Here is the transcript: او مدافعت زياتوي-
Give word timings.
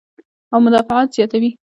او 0.53 0.57
مدافعت 0.65 1.07
زياتوي- 1.15 1.49